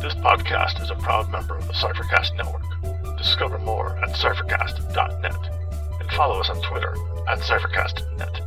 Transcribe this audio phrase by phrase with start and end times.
[0.00, 3.18] This podcast is a proud member of the Cyphercast Network.
[3.18, 6.96] Discover more at cyphercast.net and follow us on Twitter
[7.28, 8.40] at cyphercastnet.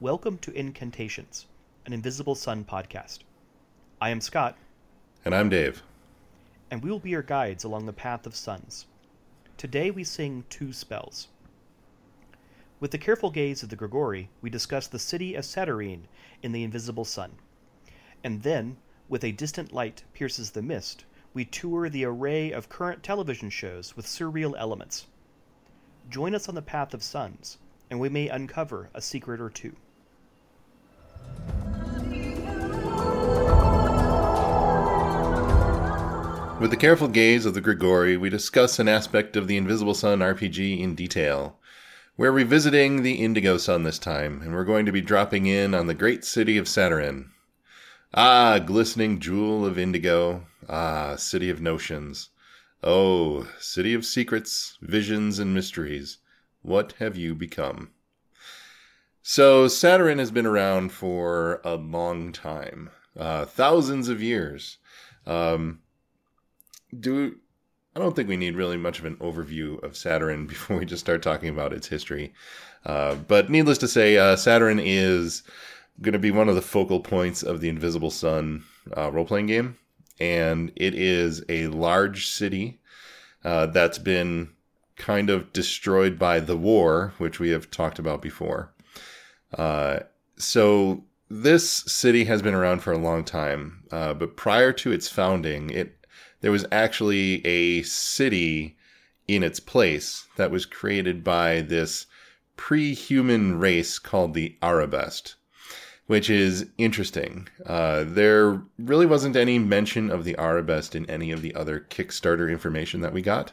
[0.00, 1.44] Welcome to Incantations,
[1.84, 3.18] an Invisible Sun podcast.
[4.00, 4.56] I am Scott,
[5.24, 5.82] And I'm Dave.
[6.70, 8.86] and we will be your guides along the path of suns.
[9.56, 11.28] Today we sing two spells.
[12.78, 16.06] With the careful gaze of the Grigori, we discuss the city of Satyrine
[16.42, 17.32] in the Invisible Sun.
[18.24, 18.76] And then,
[19.08, 23.96] with a distant light pierces the mist, we tour the array of current television shows
[23.96, 25.06] with surreal elements.
[26.08, 27.58] Join us on the path of suns,
[27.90, 29.76] and we may uncover a secret or two.
[36.60, 40.18] With the careful gaze of the Grigori, we discuss an aspect of the Invisible Sun
[40.18, 41.58] RPG in detail.
[42.18, 45.86] We're revisiting the Indigo Sun this time, and we're going to be dropping in on
[45.86, 47.30] the great city of Satyrine.
[48.12, 50.46] Ah, glistening jewel of indigo.
[50.68, 52.28] Ah, city of notions.
[52.84, 56.18] Oh, city of secrets, visions, and mysteries.
[56.60, 57.92] What have you become?
[59.22, 64.76] So, Satyrine has been around for a long time, uh, thousands of years.
[65.26, 65.80] Um,
[66.98, 67.36] do
[67.94, 71.04] I don't think we need really much of an overview of Satyrine before we just
[71.04, 72.32] start talking about its history.
[72.86, 75.42] Uh, but needless to say, uh, Satyrine is
[76.00, 78.64] going to be one of the focal points of the Invisible Sun
[78.96, 79.76] uh, role playing game.
[80.18, 82.78] And it is a large city
[83.44, 84.50] uh, that's been
[84.96, 88.72] kind of destroyed by the war, which we have talked about before.
[89.56, 90.00] Uh,
[90.36, 95.08] so this city has been around for a long time, uh, but prior to its
[95.08, 95.99] founding, it
[96.40, 98.76] there was actually a city
[99.28, 102.06] in its place that was created by this
[102.56, 105.34] pre-human race called the Arabest,
[106.06, 107.48] which is interesting.
[107.64, 112.50] Uh, there really wasn't any mention of the Arabest in any of the other Kickstarter
[112.50, 113.52] information that we got.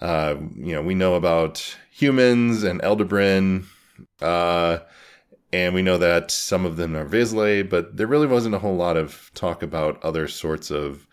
[0.00, 3.64] Uh, you know, we know about humans and Elderbrin,
[4.20, 4.78] uh,
[5.52, 8.76] and we know that some of them are vislae, but there really wasn't a whole
[8.76, 11.06] lot of talk about other sorts of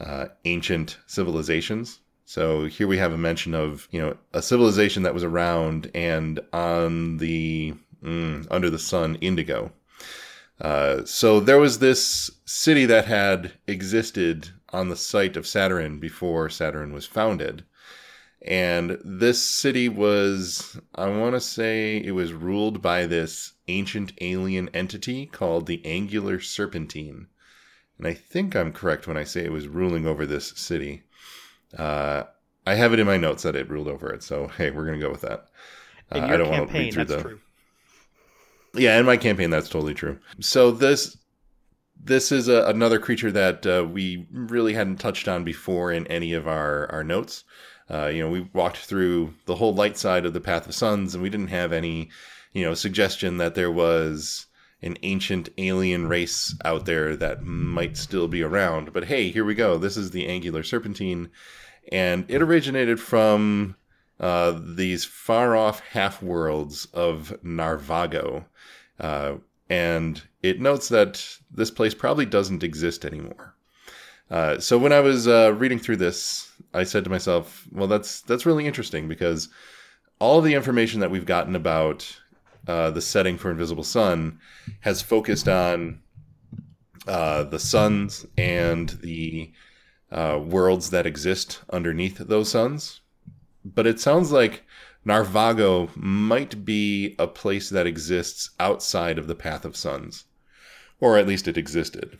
[0.00, 2.00] uh, ancient civilizations.
[2.24, 6.40] So here we have a mention of you know a civilization that was around and
[6.52, 9.72] on the mm, under the sun indigo.
[10.60, 16.48] Uh, so there was this city that had existed on the site of Satyrine before
[16.48, 17.64] Satyrine was founded.
[18.42, 24.70] And this city was, I want to say, it was ruled by this ancient alien
[24.72, 27.26] entity called the Angular Serpentine
[28.00, 31.02] and I think I'm correct when I say it was ruling over this city.
[31.76, 32.22] Uh,
[32.66, 34.98] I have it in my notes that it ruled over it, so hey, we're gonna
[34.98, 35.48] go with that.
[36.10, 37.20] Uh, I don't want to read through the.
[37.20, 37.40] true.
[38.74, 40.18] Yeah, in my campaign, that's totally true.
[40.40, 41.18] So this
[42.02, 46.32] this is a, another creature that uh, we really hadn't touched on before in any
[46.32, 47.44] of our our notes.
[47.90, 51.14] Uh, you know, we walked through the whole light side of the Path of Suns,
[51.14, 52.08] and we didn't have any,
[52.54, 54.46] you know, suggestion that there was
[54.82, 58.92] an ancient alien race out there that might still be around.
[58.92, 59.78] But hey, here we go.
[59.78, 61.30] This is the Angular Serpentine,
[61.92, 63.76] and it originated from
[64.18, 68.44] uh, these far off half worlds of Narvago.
[68.98, 69.36] Uh,
[69.68, 73.54] and it notes that this place probably doesn't exist anymore.
[74.30, 78.20] Uh, so when I was uh, reading through this, I said to myself, "Well, that's
[78.22, 79.48] that's really interesting because
[80.20, 82.20] all the information that we've gotten about
[82.66, 84.38] uh, the setting for Invisible Sun
[84.80, 86.00] has focused on
[87.06, 89.52] uh, the suns and the
[90.12, 93.00] uh, worlds that exist underneath those suns.
[93.64, 94.64] But it sounds like
[95.06, 100.24] Narvago might be a place that exists outside of the Path of Suns,
[101.00, 102.18] or at least it existed.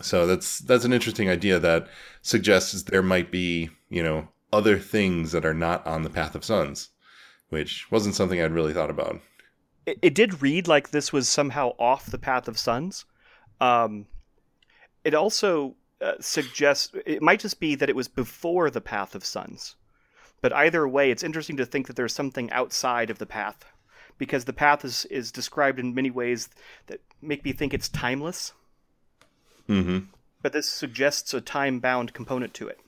[0.00, 1.86] So that's that's an interesting idea that
[2.22, 6.44] suggests there might be you know other things that are not on the Path of
[6.44, 6.90] Suns
[7.48, 9.20] which wasn't something I'd really thought about.
[9.86, 13.04] It, it did read like this was somehow off the path of suns.
[13.60, 14.06] Um,
[15.04, 19.24] it also uh, suggests it might just be that it was before the path of
[19.24, 19.76] suns.
[20.42, 23.64] But either way, it's interesting to think that there's something outside of the path,
[24.18, 26.48] because the path is, is described in many ways
[26.88, 28.52] that make me think it's timeless.
[29.68, 30.06] Mm-hmm.
[30.42, 32.78] But this suggests a time bound component to it.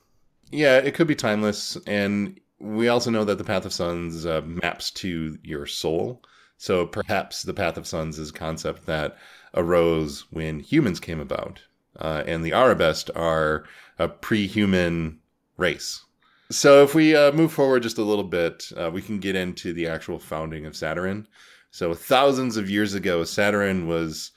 [0.50, 4.42] Yeah, it could be timeless, and we also know that the Path of Suns uh,
[4.44, 6.22] maps to your soul.
[6.56, 9.16] So perhaps the Path of Suns is a concept that
[9.54, 11.60] arose when humans came about.
[11.98, 13.64] uh, and the Arabest are
[13.98, 15.18] a pre-human
[15.56, 16.04] race.
[16.50, 19.72] So if we uh, move forward just a little bit, uh, we can get into
[19.72, 21.26] the actual founding of Satyrine.
[21.70, 24.30] So thousands of years ago, Satyrine was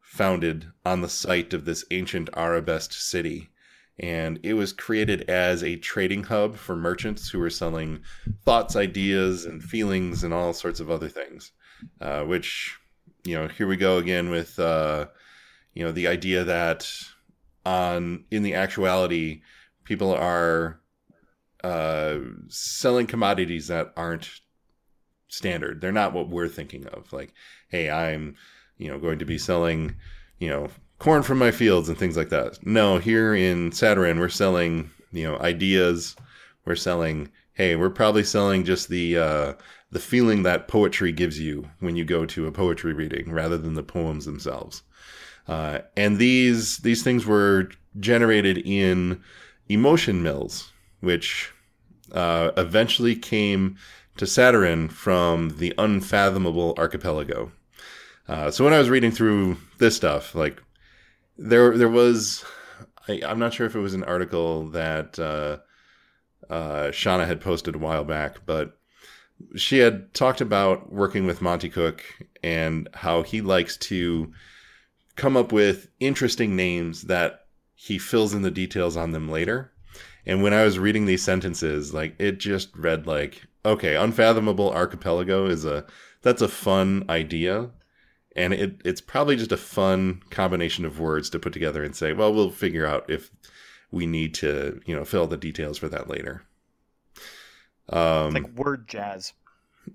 [0.00, 3.48] founded on the site of this ancient Arabest city.
[4.00, 8.00] And it was created as a trading hub for merchants who were selling
[8.44, 11.52] thoughts, ideas, and feelings, and all sorts of other things.
[12.00, 12.76] Uh, which,
[13.24, 15.06] you know, here we go again with, uh,
[15.74, 16.90] you know, the idea that
[17.64, 19.42] on in the actuality,
[19.84, 20.80] people are
[21.62, 22.18] uh,
[22.48, 24.28] selling commodities that aren't
[25.28, 25.80] standard.
[25.80, 27.12] They're not what we're thinking of.
[27.12, 27.32] Like,
[27.68, 28.36] hey, I'm,
[28.76, 29.94] you know, going to be selling,
[30.38, 30.68] you know,
[30.98, 32.64] corn from my fields and things like that.
[32.66, 36.16] No, here in Satyrine, we're selling, you know, ideas.
[36.64, 39.52] We're selling, hey, we're probably selling just the uh,
[39.90, 43.74] the feeling that poetry gives you when you go to a poetry reading, rather than
[43.74, 44.82] the poems themselves.
[45.46, 47.68] Uh, and these these things were
[48.00, 49.22] generated in
[49.68, 51.52] emotion mills, which
[52.12, 53.76] uh, eventually came
[54.16, 57.52] to Satyrine from the unfathomable archipelago.
[58.28, 60.62] Uh, so when I was reading through this stuff, like
[61.36, 62.44] there there was,
[63.08, 65.58] I, am not sure if it was an article that uh,
[66.52, 68.78] uh, Shanna had posted a while back, but
[69.56, 72.04] she had talked about working with Monte Cook
[72.42, 74.32] and how he likes to
[75.16, 79.72] come up with interesting names that he fills in the details on them later.
[80.26, 85.46] And when I was reading these sentences, like it just read like, okay, unfathomable archipelago
[85.46, 85.84] is a
[86.22, 87.70] that's a fun idea.
[88.36, 92.12] And it, it's probably just a fun combination of words to put together and say,
[92.12, 93.30] well, we'll figure out if
[93.90, 96.42] we need to, you know, fill the details for that later.
[97.88, 99.32] Um, like word jazz.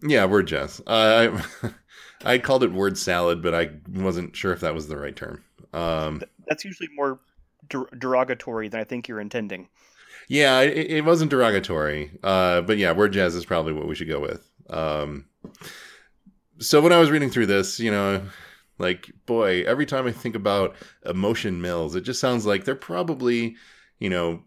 [0.01, 0.81] Yeah, word jazz.
[0.87, 1.69] Uh, I
[2.35, 5.43] I called it word salad, but I wasn't sure if that was the right term.
[5.73, 7.19] Um, That's usually more
[7.69, 9.69] der- derogatory than I think you're intending.
[10.27, 14.07] Yeah, it, it wasn't derogatory, uh, but yeah, word jazz is probably what we should
[14.07, 14.47] go with.
[14.69, 15.25] Um,
[16.59, 18.21] so when I was reading through this, you know,
[18.77, 20.75] like boy, every time I think about
[21.05, 23.55] emotion mills, it just sounds like they're probably,
[23.99, 24.41] you know,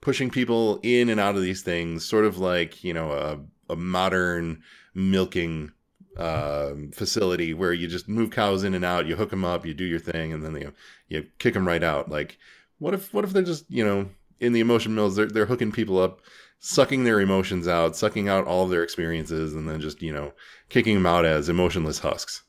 [0.00, 3.76] pushing people in and out of these things, sort of like you know a, a
[3.76, 4.62] modern
[4.94, 5.72] milking
[6.16, 9.74] uh, facility where you just move cows in and out, you hook them up, you
[9.74, 10.72] do your thing, and then you
[11.08, 12.10] you kick them right out.
[12.10, 12.38] Like,
[12.78, 14.08] what if what if they're just you know
[14.40, 16.20] in the emotion mills they're they're hooking people up,
[16.60, 20.32] sucking their emotions out, sucking out all of their experiences, and then just you know
[20.68, 22.44] kicking them out as emotionless husks.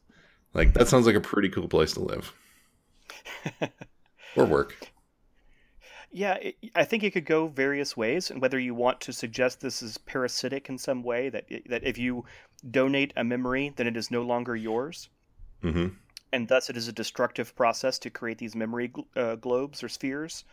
[0.54, 2.34] Like that sounds like a pretty cool place to live
[4.36, 4.76] or work.
[6.12, 9.62] Yeah, it, I think it could go various ways, and whether you want to suggest
[9.62, 12.26] this is parasitic in some way, that that if you
[12.70, 15.10] donate a memory, then it is no longer yours,
[15.64, 15.88] mm-hmm.
[16.34, 20.44] and thus it is a destructive process to create these memory uh, globes or spheres,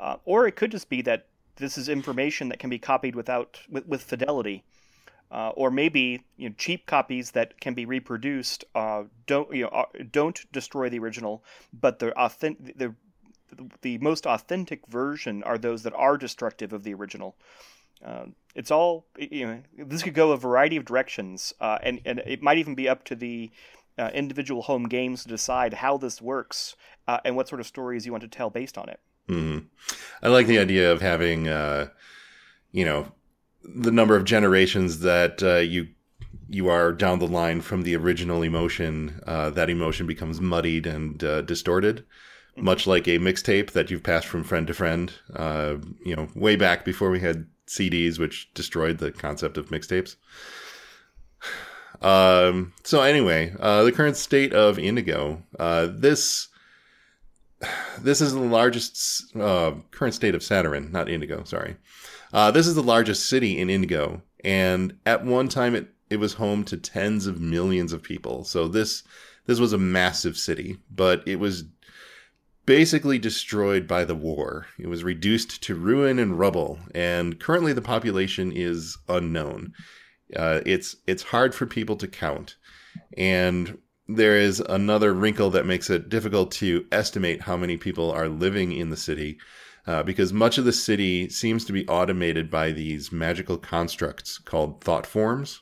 [0.00, 3.60] uh, or it could just be that this is information that can be copied without
[3.68, 4.64] with, with fidelity.
[5.28, 9.68] Uh, or maybe you know, cheap copies that can be reproduced uh, don't you know
[9.70, 11.42] uh, don't destroy the original,
[11.72, 12.94] but the authentic the
[13.82, 17.34] the most authentic version are those that are destructive of the original.
[18.04, 19.62] Uh, it's all you know.
[19.76, 23.02] This could go a variety of directions, uh, and and it might even be up
[23.04, 23.50] to the
[23.98, 26.76] uh, individual home games to decide how this works
[27.24, 29.00] and what sort of stories you want to tell based on it.
[29.28, 29.66] Mm-hmm.
[30.22, 31.88] I like the idea of having, uh,
[32.72, 33.12] you know,
[33.62, 35.88] the number of generations that uh, you
[36.48, 39.20] you are down the line from the original emotion.
[39.26, 42.04] that emotion becomes muddied and distorted
[42.56, 45.12] much like a mixtape that you've passed from friend to friend.
[45.34, 50.16] Uh, you know, way back before we had CDs, which destroyed the concept of mixtapes.
[52.02, 55.42] Um, so anyway, uh, the current state of Indigo.
[55.58, 56.48] Uh, this
[57.98, 61.44] this is the largest uh, current state of Satyrine, not Indigo.
[61.44, 61.76] Sorry.
[62.32, 66.34] Uh, this is the largest city in Indigo, and at one time it it was
[66.34, 68.44] home to tens of millions of people.
[68.44, 69.02] So this
[69.46, 71.64] this was a massive city, but it was
[72.66, 74.66] basically destroyed by the war.
[74.78, 79.72] It was reduced to ruin and rubble, and currently the population is unknown.
[80.34, 82.56] Uh, it's it's hard for people to count,
[83.16, 88.28] and there is another wrinkle that makes it difficult to estimate how many people are
[88.28, 89.38] living in the city,
[89.86, 94.80] uh, because much of the city seems to be automated by these magical constructs called
[94.82, 95.60] thought forms.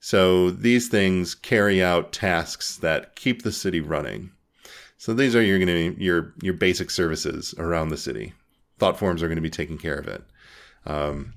[0.00, 4.30] So these things carry out tasks that keep the city running.
[4.96, 8.32] So these are your going to your your basic services around the city.
[8.78, 10.22] Thought forms are going to be taking care of it.
[10.86, 11.34] Um,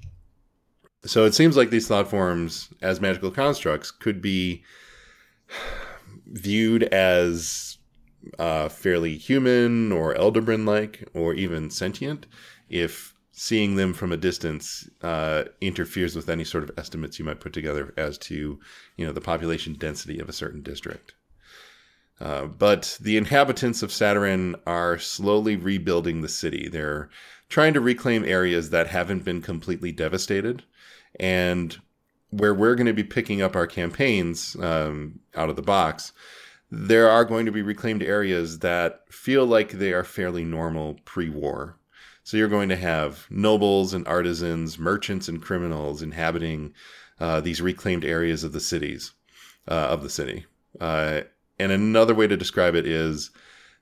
[1.05, 4.63] so it seems like these thought forms as magical constructs could be
[6.31, 7.77] viewed as
[8.39, 12.25] uh, fairly human or Elderbrin like or even sentient
[12.69, 17.39] if seeing them from a distance uh, interferes with any sort of estimates you might
[17.39, 18.59] put together as to
[18.97, 21.13] you know the population density of a certain district.
[22.19, 26.69] Uh, but the inhabitants of Satyrine are slowly rebuilding the city.
[26.69, 27.09] They're
[27.49, 30.63] trying to reclaim areas that haven't been completely devastated.
[31.19, 31.75] And
[32.31, 36.13] where we're going to be picking up our campaigns um, out of the box,
[36.71, 41.29] there are going to be reclaimed areas that feel like they are fairly normal pre
[41.29, 41.77] war.
[42.23, 46.73] So you're going to have nobles and artisans, merchants and criminals inhabiting
[47.19, 49.11] uh, these reclaimed areas of the cities,
[49.67, 50.45] uh, of the city.
[50.79, 51.21] Uh,
[51.59, 53.31] and another way to describe it is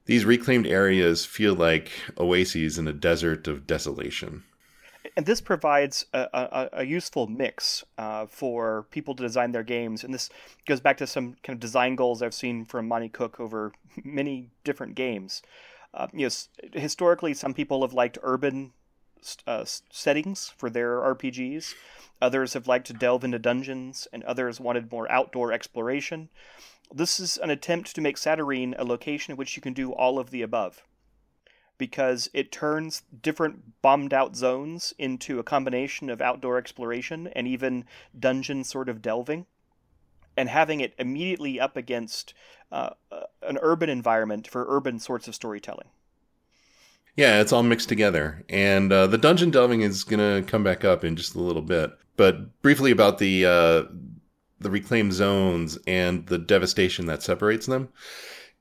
[0.05, 4.43] these reclaimed areas feel like oases in a desert of desolation.
[5.19, 10.01] And this provides a, a, a useful mix uh, for people to design their games.
[10.01, 10.29] And this
[10.65, 14.47] goes back to some kind of design goals I've seen from Monte Cook over many
[14.63, 15.41] different games.
[15.93, 18.71] Uh, you know, historically, some people have liked urban
[19.45, 21.73] uh, settings for their RPGs.
[22.21, 26.29] Others have liked to delve into dungeons, and others wanted more outdoor exploration.
[26.93, 30.17] This is an attempt to make Satyrine a location in which you can do all
[30.17, 30.81] of the above.
[31.79, 37.85] Because it turns different bombed out zones into a combination of outdoor exploration and even
[38.17, 39.47] dungeon sort of delving.
[40.37, 42.35] And having it immediately up against
[42.71, 45.87] uh, uh an urban environment for urban sorts of storytelling.
[47.15, 48.45] Yeah, it's all mixed together.
[48.47, 51.61] And uh, the dungeon delving is going to come back up in just a little
[51.61, 51.91] bit.
[52.15, 53.83] But briefly about the uh,
[54.59, 57.89] the reclaimed zones and the devastation that separates them,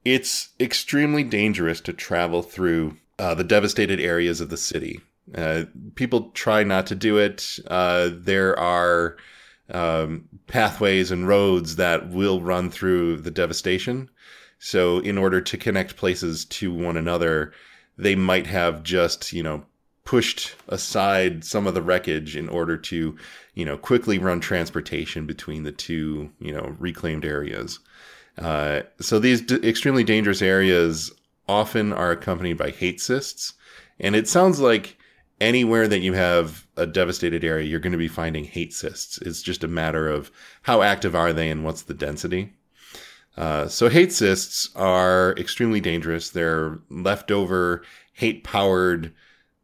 [0.05, 5.01] it's extremely dangerous to travel through uh, the devastated areas of the city.
[5.35, 7.59] Uh, people try not to do it.
[7.67, 9.17] Uh, there are
[9.71, 14.09] um, pathways and roads that will run through the devastation.
[14.59, 17.53] So, in order to connect places to one another,
[17.97, 19.65] they might have just, you know,
[20.05, 23.17] pushed aside some of the wreckage in order to,
[23.55, 27.79] you know, quickly run transportation between the two, you know, reclaimed areas.
[28.39, 31.13] Uh, so these d- extremely dangerous areas
[31.49, 33.55] often are accompanied by hate cysts,
[33.99, 34.97] and it sounds like
[35.41, 39.19] anywhere that you have a devastated area, you're going to be finding hate cysts.
[39.19, 40.31] It's just a matter of
[40.63, 42.55] how active are they and what's the density.
[43.37, 46.31] Uh, so hate cysts are extremely dangerous.
[46.31, 49.13] They're leftover hate powered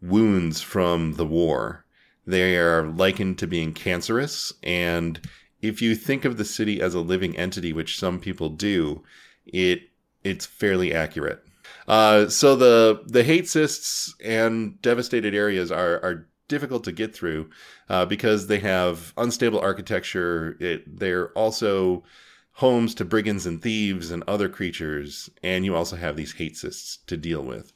[0.00, 1.85] wounds from the war.
[2.26, 4.53] They are likened to being cancerous.
[4.62, 5.21] And
[5.61, 9.03] if you think of the city as a living entity, which some people do,
[9.45, 9.88] it
[10.23, 11.43] it's fairly accurate.
[11.87, 17.50] Uh, so the the hate cysts and devastated areas are are difficult to get through
[17.88, 20.57] uh, because they have unstable architecture.
[20.61, 22.05] It, they're also
[22.53, 26.99] homes to brigands and thieves and other creatures, and you also have these hate cysts
[27.07, 27.73] to deal with.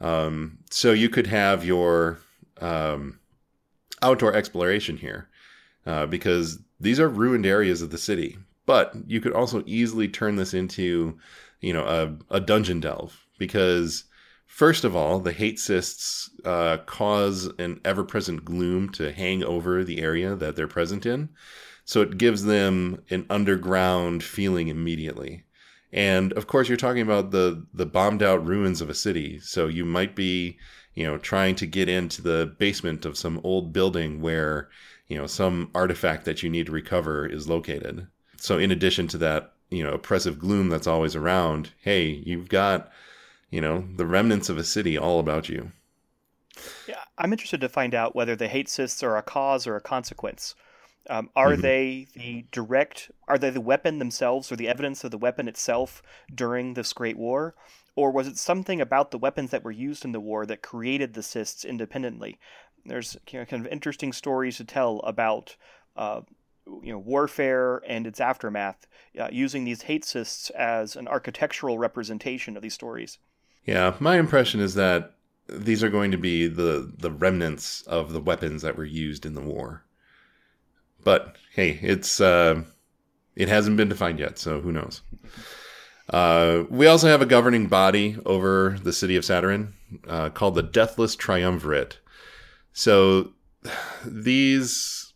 [0.00, 2.18] Um, so you could have your
[2.60, 3.18] um,
[4.02, 5.28] outdoor exploration here
[5.86, 8.38] uh, because these are ruined areas of the city.
[8.66, 11.18] But you could also easily turn this into,
[11.60, 14.04] you know, a, a dungeon delve because
[14.46, 20.00] first of all, the hate cysts uh, cause an ever-present gloom to hang over the
[20.00, 21.30] area that they're present in.
[21.84, 25.42] So it gives them an underground feeling immediately.
[25.92, 29.40] And of course, you're talking about the the bombed out ruins of a city.
[29.40, 30.56] So you might be,
[30.94, 34.68] you know, trying to get into the basement of some old building where,
[35.08, 38.06] you know, some artifact that you need to recover is located.
[38.36, 42.90] So in addition to that, you know, oppressive gloom that's always around, hey, you've got,
[43.50, 45.72] you know, the remnants of a city all about you.
[46.86, 49.80] Yeah, I'm interested to find out whether the hate cysts are a cause or a
[49.80, 50.54] consequence
[51.08, 51.62] um, are mm-hmm.
[51.62, 53.10] they the direct?
[53.26, 56.02] Are they the weapon themselves, or the evidence of the weapon itself
[56.34, 57.54] during this Great War,
[57.96, 61.14] or was it something about the weapons that were used in the war that created
[61.14, 62.38] the cysts independently?
[62.84, 65.56] There's you know, kind of interesting stories to tell about.
[65.96, 66.22] Uh,
[66.84, 68.86] you know, warfare and its aftermath,
[69.18, 73.18] uh, using these hate cysts as an architectural representation of these stories.
[73.64, 75.14] Yeah, my impression is that
[75.48, 79.34] these are going to be the the remnants of the weapons that were used in
[79.34, 79.84] the war.
[81.02, 82.62] But hey, it's uh,
[83.36, 85.02] it hasn't been defined yet, so who knows?
[86.08, 89.74] Uh, we also have a governing body over the city of Satyrine
[90.08, 91.98] uh, called the Deathless Triumvirate.
[92.72, 93.32] So
[94.04, 95.12] these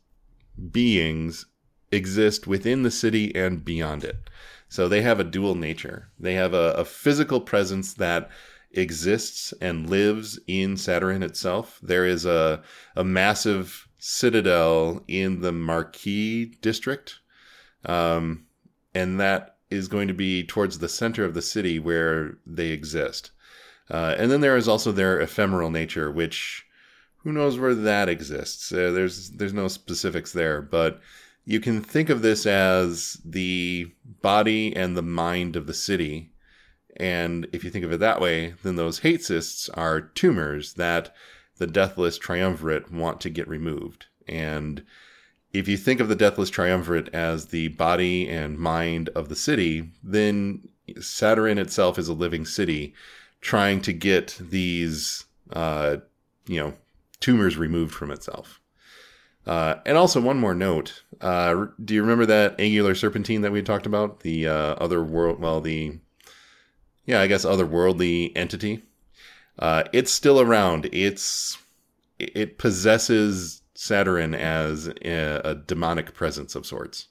[0.71, 1.47] beings
[1.91, 4.31] exist within the city and beyond it.
[4.75, 6.09] So they have a dual nature.
[6.19, 8.29] They have a, a physical presence that
[8.73, 11.79] exists and lives in Satyrine itself.
[11.81, 12.61] There is a,
[12.97, 17.21] a massive citadel in the Marquis district.
[17.85, 18.47] Um,
[18.97, 23.31] and that is going to be towards the center of the city where they exist.
[23.89, 26.67] Uh, and then there is also their ephemeral nature, which
[27.19, 28.73] who knows where that exists.
[28.73, 31.01] Uh, there's there's no specifics there, but
[31.45, 36.33] you can think of this as the body and the mind of the city.
[36.97, 41.15] And if you think of it that way, then those hate cysts are tumors that
[41.59, 44.07] the Deathless Triumvirate want to get removed.
[44.27, 44.85] And
[45.53, 49.91] if you think of the Deathless Triumvirate as the body and mind of the city,
[50.03, 52.95] then Satyrine itself is a living city
[53.41, 55.99] trying to get these, uh,
[56.47, 56.75] you know,
[57.21, 58.61] tumors removed from itself.
[59.47, 61.03] Uh, and also, one more note.
[61.21, 64.21] Uh, do you remember that angular serpentine that we talked about?
[64.21, 65.99] The uh, other world, well, the,
[67.05, 68.83] yeah, I guess otherworldly entity.
[69.59, 70.89] Uh, it's still around.
[70.93, 71.59] It's,
[72.19, 77.09] it possesses Satyrine as a, a demonic presence of sorts.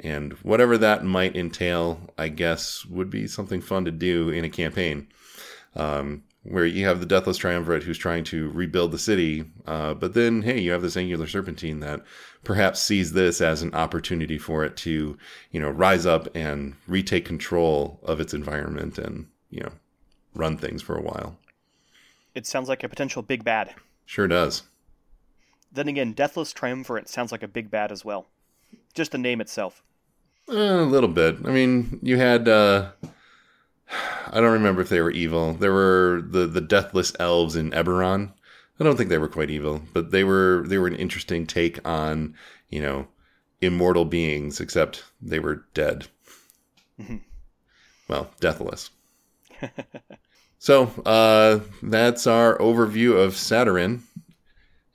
[0.00, 4.48] And whatever that might entail, I guess, would be something fun to do in a
[4.48, 5.08] campaign.
[5.74, 10.14] Um, where you have the Deathless Triumvirate who's trying to rebuild the city, uh, but
[10.14, 12.02] then, hey, you have this Angular Serpentine that
[12.44, 15.18] perhaps sees this as an opportunity for it to,
[15.50, 19.72] you know, rise up and retake control of its environment and, you know,
[20.34, 21.38] run things for a while.
[22.34, 23.74] It sounds like a potential big bad.
[24.06, 24.62] Sure does.
[25.70, 28.26] Then again, Deathless Triumvirate sounds like a big bad as well.
[28.94, 29.82] Just the name itself.
[30.48, 31.36] Uh, a little bit.
[31.44, 32.48] I mean, you had.
[32.48, 32.92] Uh,
[34.30, 35.54] I don't remember if they were evil.
[35.54, 38.32] There were the the deathless elves in Eberron.
[38.80, 41.86] I don't think they were quite evil, but they were they were an interesting take
[41.86, 42.34] on
[42.68, 43.08] you know
[43.60, 46.06] immortal beings, except they were dead.
[47.00, 47.16] Mm-hmm.
[48.08, 48.90] Well, deathless.
[50.58, 54.00] so uh, that's our overview of Satyrine.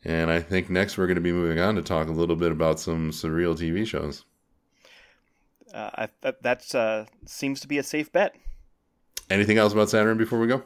[0.05, 2.51] And I think next we're going to be moving on to talk a little bit
[2.51, 4.25] about some surreal TV shows.
[5.73, 8.35] Uh, that uh, seems to be a safe bet.
[9.33, 10.61] Anything else about Satyrine before we go?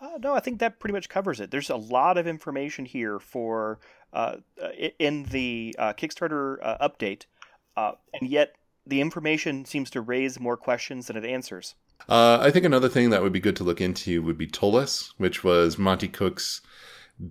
[0.00, 1.50] Uh, no, I think that pretty much covers it.
[1.50, 3.78] There's a lot of information here for
[4.14, 4.36] uh,
[4.98, 7.26] in the uh, Kickstarter uh, update,
[7.76, 11.74] and yet the information seems to raise more questions than it answers.
[12.08, 15.44] I think another thing that would be good to look into would be Ptolus, which
[15.44, 16.62] was Monte Cook's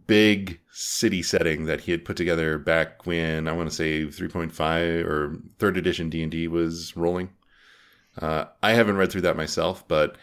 [0.06, 5.04] big city setting that he had put together back when I want to say 3.5
[5.04, 7.32] or third edition D&D was rolling.
[8.20, 10.18] Uh, I haven't read through that myself, but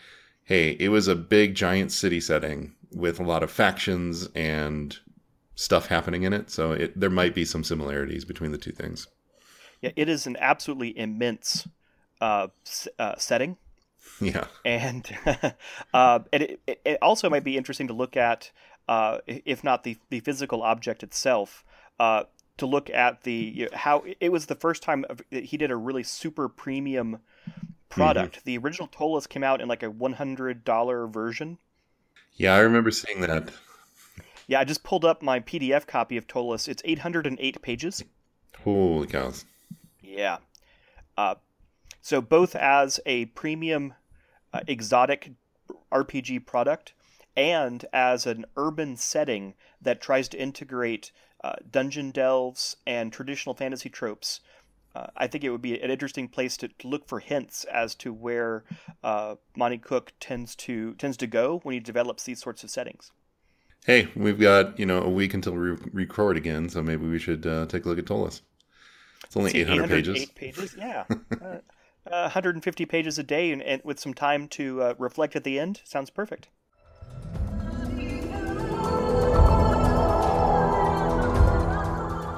[0.45, 4.97] hey, it was a big giant city setting with a lot of factions and
[5.55, 6.51] stuff happening in it.
[6.51, 9.09] So it, there might be some similarities between the two things.
[9.81, 11.69] Yeah, it is an absolutely immense
[12.21, 12.49] uh,
[12.99, 13.57] uh, setting.
[14.21, 15.09] Yeah, and
[15.95, 18.51] uh, it, it also might be interesting to look at
[18.89, 21.65] uh, if not the the physical object itself,
[22.01, 22.25] uh,
[22.57, 25.77] to look at the you know, how it was the first time he did a
[25.77, 27.19] really super premium
[27.89, 28.37] product.
[28.37, 28.45] Mm-hmm.
[28.45, 31.59] The original Ptolus came out in like a one hundred dollar version.
[32.35, 33.51] Yeah, I remember seeing that.
[34.47, 36.69] Yeah, I just pulled up my PDF copy of Ptolus.
[36.69, 38.05] It's eight hundred and eight pages.
[38.65, 39.45] Holy cows!
[40.03, 40.39] Yeah.
[41.17, 41.35] Uh,
[42.01, 43.95] so both as a premium
[44.53, 45.33] uh, exotic
[45.93, 46.93] RPG product
[47.37, 51.13] and as an urban setting that tries to integrate
[51.45, 54.41] uh, dungeon delves and traditional fantasy tropes.
[54.95, 57.95] Uh, I think it would be an interesting place to, to look for hints as
[57.97, 58.65] to where
[59.05, 63.13] uh, Monte Cook tends to tends to go when he develops these sorts of settings.
[63.85, 67.47] Hey, we've got you know a week until we record again, so maybe we should
[67.47, 68.43] uh, take a look at Ptolus.
[69.25, 70.27] It's only 800 pages.
[70.35, 71.05] pages, yeah.
[72.05, 75.59] 150 uh, pages a day, and, and, with some time to uh, reflect at the
[75.59, 76.49] end, sounds perfect.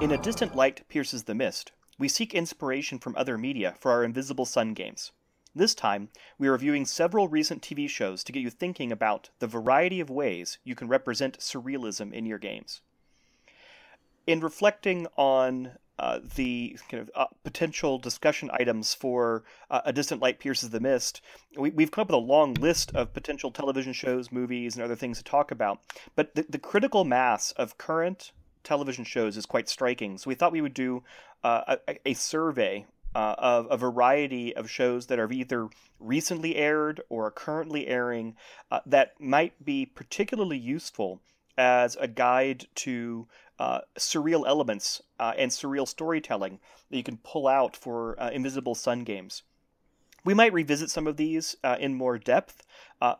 [0.00, 4.02] In A Distant Light Pierces the Mist, we seek inspiration from other media for our
[4.02, 5.12] Invisible Sun games.
[5.54, 6.08] This time,
[6.38, 10.08] we are reviewing several recent TV shows to get you thinking about the variety of
[10.08, 12.80] ways you can represent surrealism in your games.
[14.26, 20.22] In reflecting on uh, the kind of uh, potential discussion items for uh, A Distant
[20.22, 21.20] Light Pierces the Mist,
[21.58, 24.96] we, have come up with a long list of potential television shows, movies, and other
[24.96, 25.80] things to talk about.
[26.16, 28.32] But the, the critical mass of current
[28.64, 30.18] television shows is quite striking.
[30.18, 31.02] So we thought we would do
[31.42, 35.68] uh, a, a, survey uh, of a variety of shows that are either
[35.98, 38.36] recently aired or are currently airing
[38.70, 41.20] uh, that might be particularly useful
[41.58, 43.26] as a guide to
[43.58, 46.58] uh, surreal elements uh, and surreal storytelling
[46.90, 49.42] that you can pull out for uh, Invisible Sun games.
[50.24, 52.62] We might revisit some of these in more depth,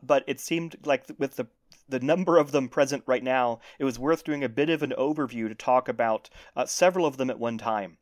[0.03, 1.47] but it seemed like with the
[1.91, 4.95] the number of them present right now, it was worth doing a bit of an
[4.97, 7.99] overview to talk about uh, several of them at one time.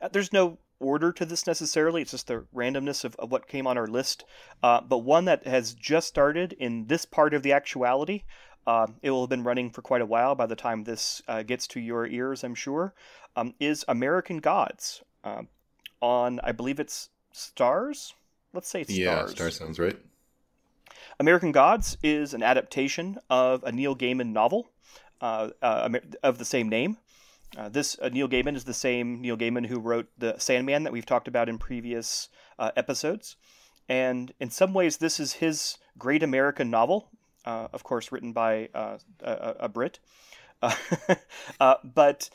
[0.00, 2.02] Uh, there's no order to this necessarily.
[2.02, 4.24] It's just the randomness of, of what came on our list.
[4.62, 8.24] Uh, but one that has just started in this part of the actuality.
[8.66, 11.42] Uh, it will have been running for quite a while by the time this uh,
[11.42, 12.94] gets to your ears, I'm sure.
[13.36, 15.48] Um, is American Gods um,
[16.00, 16.40] on?
[16.42, 18.14] I believe it's Starz?
[18.54, 18.96] Let's say it's Starz.
[18.96, 19.26] yeah.
[19.26, 19.98] Star sounds right.
[21.18, 24.70] American Gods is an adaptation of a Neil Gaiman novel
[25.20, 25.88] uh, uh,
[26.22, 26.98] of the same name.
[27.56, 30.92] Uh, this uh, Neil Gaiman is the same Neil Gaiman who wrote the Sandman that
[30.92, 33.36] we've talked about in previous uh, episodes,
[33.88, 37.08] and in some ways, this is his great American novel.
[37.44, 39.98] Uh, of course, written by uh, a, a, Brit.
[41.58, 42.30] but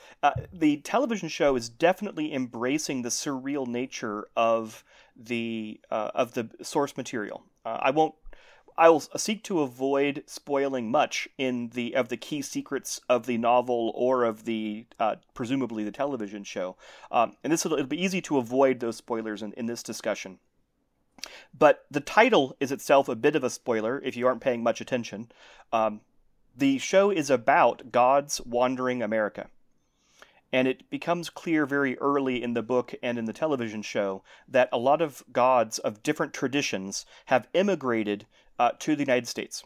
[0.53, 4.83] the television show is definitely embracing the surreal nature of
[5.15, 7.43] the of the source material.
[7.65, 8.13] I won't
[8.79, 13.37] I will seek to avoid spoiling much in the of the key secrets of the
[13.37, 16.77] novel or of the uh, presumably the television show,
[17.11, 20.39] um, and this will it'll be easy to avoid those spoilers in, in this discussion.
[21.53, 24.79] But the title is itself a bit of a spoiler if you aren't paying much
[24.79, 25.29] attention.
[25.73, 25.99] Um,
[26.55, 29.49] the show is about gods wandering America.
[30.51, 34.69] And it becomes clear very early in the book and in the television show that
[34.71, 38.25] a lot of gods of different traditions have immigrated
[38.59, 39.63] uh, to the United States.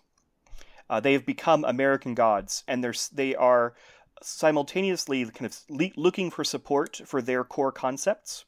[0.89, 3.73] Uh, they have become American gods, and they're, they are
[4.21, 8.45] simultaneously kind of le- looking for support for their core concepts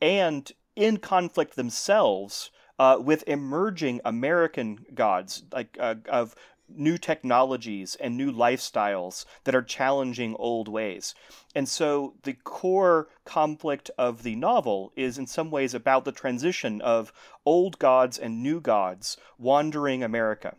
[0.00, 6.34] and in conflict themselves uh, with emerging American gods, like uh, of
[6.68, 11.14] new technologies and new lifestyles that are challenging old ways.
[11.54, 16.80] And so the core conflict of the novel is in some ways about the transition
[16.80, 17.12] of
[17.44, 20.56] old gods and new gods wandering America.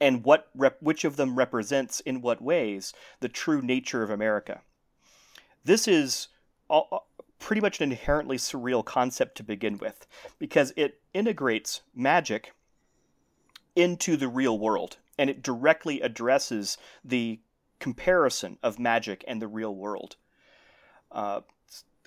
[0.00, 4.62] And what rep- which of them represents in what ways the true nature of America.
[5.64, 6.28] This is
[6.68, 7.06] all,
[7.38, 10.06] pretty much an inherently surreal concept to begin with
[10.38, 12.52] because it integrates magic
[13.74, 17.38] into the real world and it directly addresses the
[17.78, 20.16] comparison of magic and the real world.
[21.12, 21.42] Uh,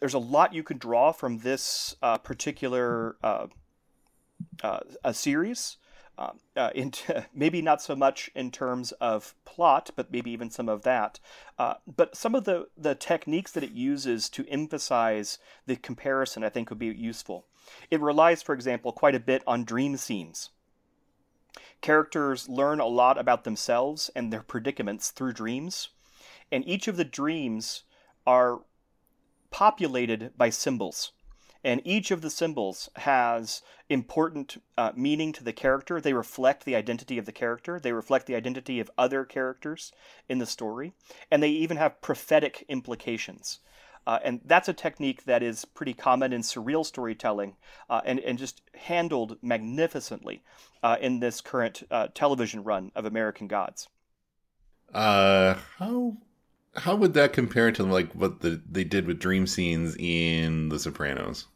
[0.02, 3.48] there's a lot you could draw from this uh, particular uh,
[4.62, 5.78] uh a series.
[6.18, 6.72] Um, uh,
[7.34, 11.22] maybe not so much in terms of plot, but maybe even some of that.
[11.58, 16.50] Uh, but some of the, the techniques that it uses to emphasize the comparison, I
[16.50, 17.46] think, would be useful.
[17.90, 20.50] It relies, for example, quite a bit on dream scenes
[21.82, 25.90] characters learn a lot about themselves and their predicaments through dreams,
[26.52, 27.84] and each of the dreams
[28.26, 28.62] are
[29.52, 31.12] populated by symbols.
[31.64, 36.00] And each of the symbols has important uh, meaning to the character.
[36.00, 37.80] They reflect the identity of the character.
[37.80, 39.92] They reflect the identity of other characters
[40.30, 40.94] in the story.
[41.32, 43.62] And they even have prophetic implications.
[44.08, 47.56] Uh, and that's a technique that is pretty common in surreal storytelling
[47.90, 50.44] uh, and, and just handled magnificently
[50.84, 53.90] uh, in this current uh, television run of American Gods.
[54.94, 56.18] Uh, how
[56.76, 60.78] how would that compare to like what the, they did with dream scenes in The
[60.78, 61.48] Sopranos?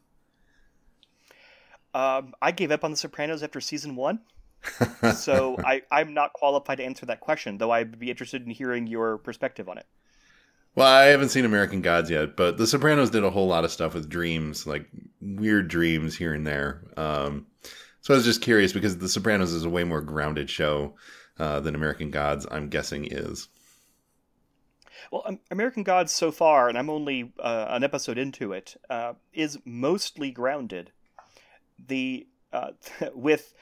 [1.93, 4.21] Um, I gave up on The Sopranos after season one.
[5.15, 8.87] so I, I'm not qualified to answer that question, though I'd be interested in hearing
[8.87, 9.85] your perspective on it.
[10.79, 13.71] Well, I haven't seen American Gods yet, but The Sopranos did a whole lot of
[13.71, 14.87] stuff with dreams, like
[15.19, 16.85] weird dreams here and there.
[16.95, 17.47] Um,
[17.99, 20.95] so I was just curious because The Sopranos is a way more grounded show
[21.37, 23.49] uh, than American Gods, I'm guessing, is.
[25.11, 29.59] Well, American Gods so far, and I'm only uh, an episode into it, uh, is
[29.65, 30.93] mostly grounded.
[31.89, 32.71] The uh,
[33.13, 33.53] with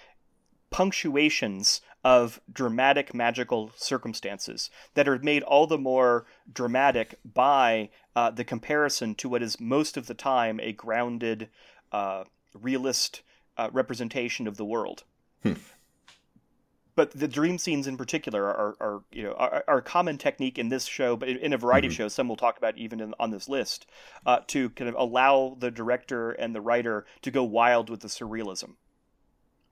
[0.70, 8.46] punctuations of dramatic magical circumstances that are made all the more dramatic by uh, the
[8.46, 11.50] comparison to what is most of the time a grounded,
[11.92, 13.24] uh, realist
[13.58, 15.04] uh, representation of the world.
[15.44, 15.56] Hmm.
[16.96, 20.58] But the dream scenes in particular are, are you know are, are, a common technique
[20.58, 21.92] in this show, but in, in a variety mm-hmm.
[21.92, 23.86] of shows, some we'll talk about even in, on this list,
[24.26, 28.08] uh, to kind of allow the director and the writer to go wild with the
[28.08, 28.76] surrealism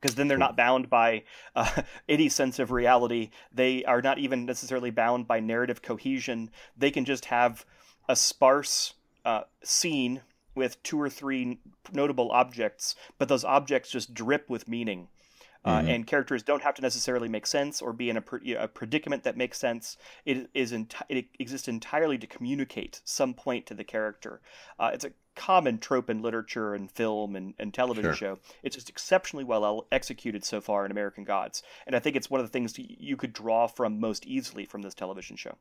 [0.06, 1.24] because then they're not bound by
[1.56, 3.32] uh, any sense of reality.
[3.52, 6.52] They are not even necessarily bound by narrative cohesion.
[6.78, 7.66] They can just have
[8.08, 8.94] a sparse
[9.26, 10.22] uh, scene
[10.54, 11.60] with two or three
[11.92, 15.08] notable objects, but those objects just drip with meaning.
[15.64, 15.90] Uh, mm-hmm.
[15.90, 18.24] and characters don't have to necessarily make sense or be in a,
[18.60, 19.98] a predicament that makes sense.
[20.24, 24.42] It is enti- it exists entirely to communicate some point to the character.
[24.80, 28.36] Uh, it's a common trope in literature and film and, and television sure.
[28.36, 28.40] show.
[28.64, 32.40] It's just exceptionally well executed so far in American Gods, and I think it's one
[32.40, 35.56] of the things you could draw from most easily from this television show.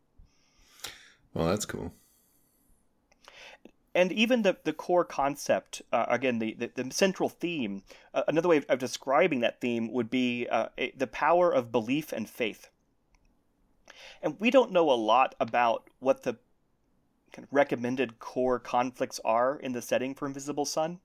[1.32, 1.92] Well, that's cool.
[3.94, 7.82] and even the, the core concept, uh, again, the, the, the, central theme,
[8.12, 11.72] uh, another way of, of, describing that theme would be uh, a, the power of
[11.72, 12.70] belief and faith.
[14.22, 16.38] And we don't know a lot about what the
[17.34, 21.00] kind of recommended core conflicts are in the setting for Invisible Sun,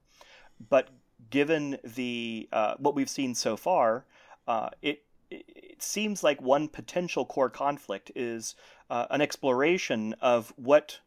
[0.70, 0.90] but
[1.30, 4.06] given the uh, what we've seen so far,
[4.48, 8.56] uh, it it seems like one potential core conflict is
[8.90, 11.00] uh, an exploration of what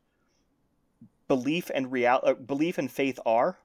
[1.28, 3.58] belief and real uh, belief and faith are,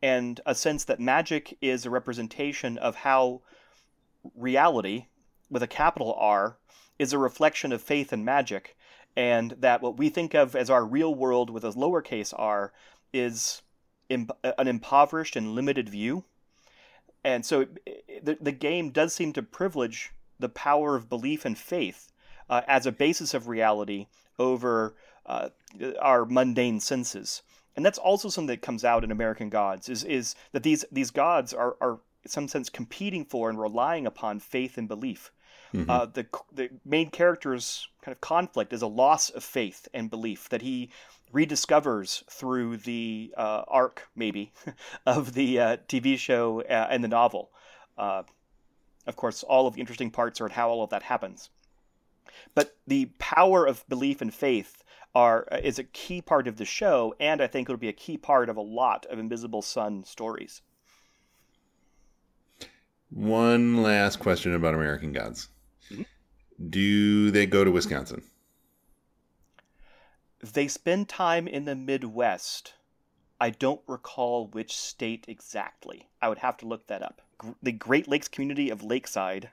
[0.00, 3.42] and a sense that magic is a representation of how
[4.36, 5.06] reality,
[5.50, 6.58] with a capital R,
[6.98, 8.76] is a reflection of faith and magic,
[9.16, 12.72] and that what we think of as our real world with a lowercase r
[13.12, 13.62] is
[14.08, 16.24] imp- an impoverished and limited view.
[17.24, 17.66] And so
[18.22, 22.08] the, the game does seem to privilege the power of belief and faith
[22.50, 24.06] uh, as a basis of reality
[24.38, 24.96] over
[25.26, 25.50] uh,
[26.00, 27.42] our mundane senses.
[27.76, 31.10] And that's also something that comes out in American Gods is is that these these
[31.10, 35.32] gods are are in some sense competing for and relying upon faith and belief.
[35.74, 35.90] Mm-hmm.
[35.90, 40.48] Uh, the the main character's kind of conflict is a loss of faith and belief
[40.50, 40.90] that he
[41.32, 44.52] rediscovers through the uh, arc, maybe,
[45.06, 47.50] of the uh, TV show uh, and the novel.
[47.96, 48.22] Uh,
[49.06, 51.50] of course, all of the interesting parts are how all of that happens.
[52.54, 54.82] But the power of belief and faith
[55.14, 57.94] are uh, is a key part of the show, and I think it'll be a
[57.94, 60.62] key part of a lot of Invisible Sun stories.
[63.10, 65.48] One last question about American Gods.
[66.68, 68.22] Do they go to Wisconsin?
[70.40, 72.74] They spend time in the Midwest.
[73.40, 76.08] I don't recall which state exactly.
[76.20, 77.22] I would have to look that up.
[77.62, 79.50] The Great Lakes community of Lakeside.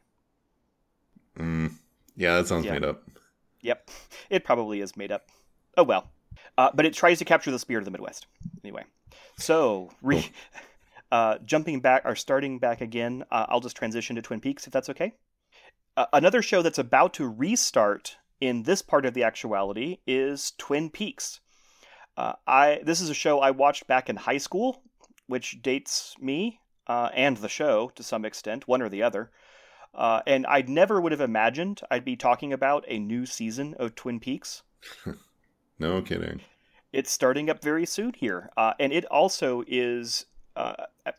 [1.38, 1.74] Mm,
[2.15, 2.74] yeah, that sounds yeah.
[2.74, 3.04] made up.
[3.62, 3.89] Yep,
[4.30, 5.28] it probably is made up.
[5.78, 6.10] Oh well.
[6.58, 8.28] Uh, but it tries to capture the spirit of the Midwest.
[8.63, 8.84] Anyway,
[9.38, 10.30] so re-
[11.12, 14.74] uh, jumping back or starting back again, uh, I'll just transition to Twin Peaks if
[14.74, 15.13] that's okay.
[15.99, 20.89] Uh, another show that's about to restart in this part of the actuality is Twin
[20.89, 21.41] Peaks.
[22.15, 24.81] Uh, I this is a show I watched back in high school,
[25.27, 29.29] which dates me uh, and the show to some extent, one or the other.
[29.93, 33.93] Uh, and I never would have imagined I'd be talking about a new season of
[33.93, 34.63] Twin Peaks.
[35.79, 36.39] no kidding.
[36.93, 40.27] It's starting up very soon here, uh, and it also is
[40.60, 41.12] uh,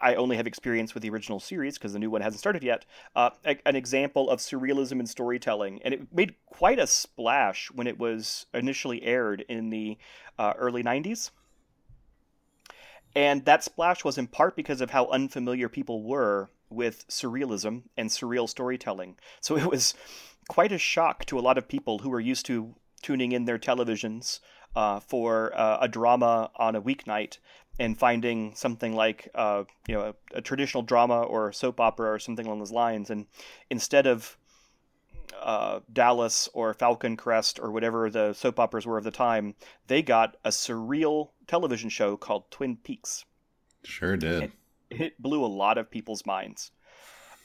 [0.00, 2.84] I only have experience with the original series because the new one hasn't started yet.
[3.16, 7.98] Uh, an example of surrealism in storytelling, and it made quite a splash when it
[7.98, 9.96] was initially aired in the
[10.38, 11.30] uh, early '90s.
[13.16, 18.10] And that splash was in part because of how unfamiliar people were with surrealism and
[18.10, 19.16] surreal storytelling.
[19.40, 19.94] So it was
[20.48, 23.58] quite a shock to a lot of people who were used to tuning in their
[23.58, 24.40] televisions
[24.74, 27.38] uh, for uh, a drama on a weeknight
[27.78, 32.12] and finding something like uh, you know a, a, traditional drama or a soap opera
[32.12, 33.26] or something along those lines, and
[33.70, 34.36] instead of
[35.40, 39.54] uh, Dallas or Falcon Crest or whatever the soap operas were of the time,
[39.86, 43.24] they got a surreal television show called Twin Peaks.
[43.84, 44.44] Sure did.
[44.44, 44.52] It,
[44.90, 46.70] it blew a lot of people's minds.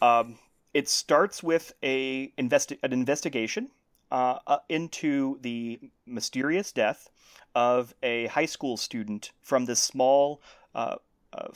[0.01, 0.37] Um,
[0.73, 3.69] it starts with a investi- an investigation
[4.11, 7.09] uh, uh, into the mysterious death
[7.55, 10.41] of a high school student from this small
[10.75, 10.95] uh,
[11.33, 11.47] uh,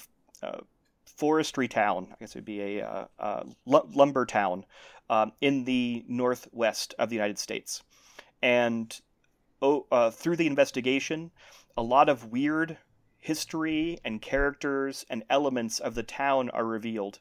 [0.43, 0.59] uh
[1.05, 2.07] forestry town.
[2.11, 4.65] I guess it would be a uh, uh, lumber town
[5.09, 7.83] um, in the northwest of the United States.
[8.41, 8.99] And
[9.61, 11.29] oh, through the investigation,
[11.77, 12.77] a lot of weird
[13.19, 17.19] history and characters and elements of the town are revealed.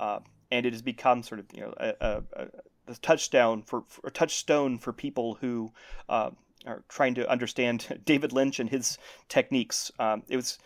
[0.00, 2.48] and it has become sort of you know a, a,
[2.88, 5.72] a touchdown for, for, touchstone for people who
[6.08, 6.30] uh,
[6.66, 8.98] are trying to understand David Lynch and his
[9.28, 9.90] techniques.
[9.98, 10.58] Um, it was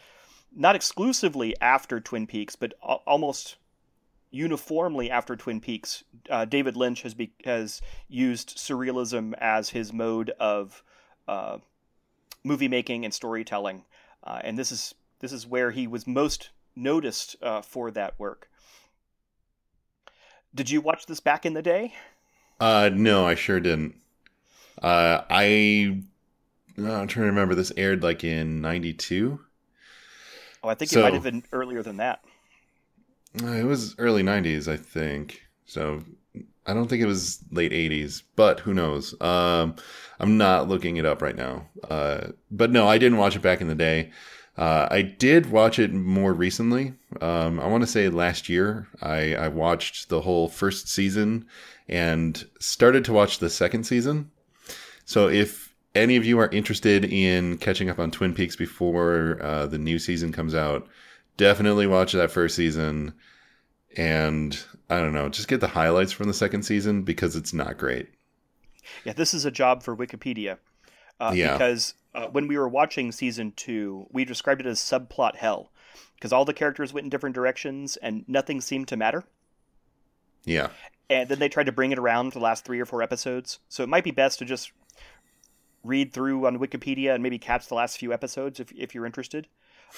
[0.54, 3.56] not exclusively after Twin Peaks, but a- almost
[4.30, 6.04] uniformly after Twin Peaks.
[6.28, 10.82] Uh, David Lynch has be- has used surrealism as his mode of
[11.28, 11.58] uh,
[12.44, 13.84] movie making and storytelling,
[14.24, 18.48] uh, and this is this is where he was most noticed uh, for that work.
[20.54, 21.94] Did you watch this back in the day?
[22.62, 23.96] Uh, no, I sure didn't.
[24.82, 26.02] Uh, I
[26.78, 27.54] I'm trying to remember.
[27.54, 29.40] This aired like in '92.
[30.62, 32.20] Oh, I think so, it might have been earlier than that.
[33.42, 35.42] Uh, it was early '90s, I think.
[35.64, 36.04] So
[36.66, 39.18] I don't think it was late '80s, but who knows?
[39.20, 39.76] Um,
[40.20, 41.68] I'm not looking it up right now.
[41.88, 44.12] Uh, but no, I didn't watch it back in the day.
[44.56, 46.92] Uh, I did watch it more recently.
[47.20, 48.86] Um, I want to say last year.
[49.00, 51.46] I, I watched the whole first season
[51.88, 54.30] and started to watch the second season.
[55.04, 59.66] So if any of you are interested in catching up on Twin Peaks before uh,
[59.66, 60.86] the new season comes out,
[61.36, 63.14] definitely watch that first season.
[63.96, 64.58] And
[64.90, 68.08] I don't know, just get the highlights from the second season because it's not great.
[69.04, 70.58] Yeah, this is a job for Wikipedia.
[71.22, 71.52] Uh, Yeah.
[71.52, 75.70] Because uh, when we were watching season two, we described it as subplot hell
[76.16, 79.24] because all the characters went in different directions and nothing seemed to matter.
[80.44, 80.68] Yeah.
[81.08, 83.58] And then they tried to bring it around for the last three or four episodes.
[83.68, 84.72] So it might be best to just
[85.84, 89.48] read through on Wikipedia and maybe catch the last few episodes if, if you're interested.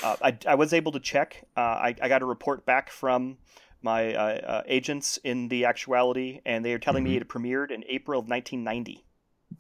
[0.02, 1.46] Uh, I, I was able to check.
[1.56, 3.38] Uh, I, I got a report back from
[3.82, 7.84] my uh, uh, agents in the actuality, and they are telling me it premiered in
[7.88, 9.04] April of 1990.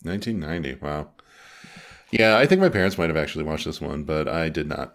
[0.02, 0.84] 1990.
[0.84, 1.10] Wow.
[2.16, 4.94] Yeah, I think my parents might have actually watched this one, but I did not.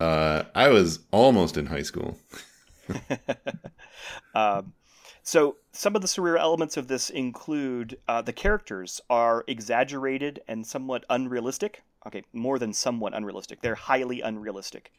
[0.00, 2.18] Uh, I was almost in high school.
[4.34, 4.72] Um,
[5.22, 10.66] so some of the surreal elements of this include uh, the characters are exaggerated and
[10.66, 11.82] somewhat unrealistic.
[12.06, 13.60] Okay, more than somewhat unrealistic.
[13.60, 14.90] They're highly unrealistic.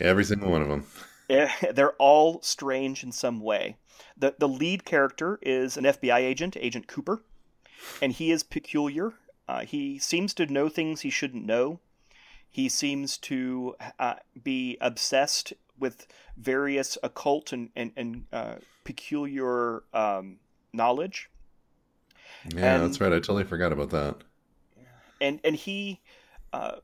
[0.00, 0.84] Every single one of them.
[1.30, 3.76] Eh, They're all strange in some way.
[4.14, 7.22] The the lead character is an FBI agent, Agent Cooper,
[8.02, 9.14] and he is peculiar.
[9.48, 11.80] Uh, he seems to know things he shouldn't know.
[12.50, 18.54] He seems to uh, be obsessed with various occult and and, and uh,
[18.84, 20.36] peculiar um,
[20.72, 21.28] knowledge.
[22.54, 23.12] Yeah, And- that's right.
[23.12, 24.16] I totally forgot about that.
[25.20, 26.00] and and he
[26.52, 26.76] uh,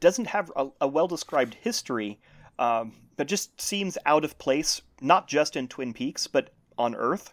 [0.00, 2.20] doesn't have a, a well described history,
[2.58, 7.32] um, but just seems out of place, not just in Twin Peaks, but on Earth.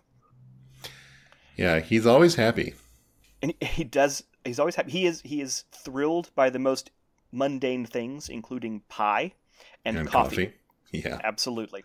[1.58, 2.74] Yeah, he's always happy.
[3.42, 4.24] And he, he does.
[4.46, 4.92] He's always happy.
[4.92, 5.22] He is.
[5.22, 6.92] He is thrilled by the most
[7.32, 9.34] mundane things, including pie
[9.86, 10.48] and, And coffee.
[10.48, 10.54] coffee.
[10.92, 11.20] Yeah.
[11.24, 11.84] Absolutely.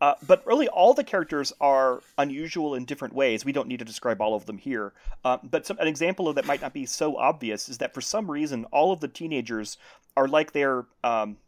[0.00, 3.44] Uh, but really, all the characters are unusual in different ways.
[3.46, 4.92] We don't need to describe all of them here.
[5.24, 8.02] Uh, but some, an example of that might not be so obvious is that for
[8.02, 9.78] some reason, all of the teenagers
[10.16, 11.38] are like they're um,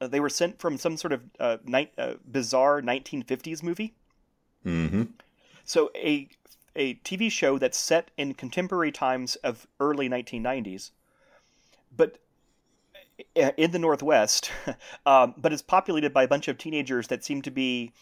[0.00, 3.94] they were sent from some sort of uh, night, uh, bizarre 1950s movie.
[4.64, 5.02] hmm
[5.64, 6.28] So a
[6.76, 10.90] a TV show that's set in contemporary times of early 1990s,
[11.96, 12.18] but
[13.36, 14.50] uh, in the Northwest,
[15.06, 17.92] um, but it's populated by a bunch of teenagers that seem to be